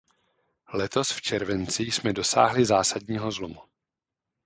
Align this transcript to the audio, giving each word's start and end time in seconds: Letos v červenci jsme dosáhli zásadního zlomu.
Letos 0.73 1.11
v 1.13 1.21
červenci 1.21 1.83
jsme 1.83 2.13
dosáhli 2.13 2.65
zásadního 2.65 3.31
zlomu. 3.31 3.61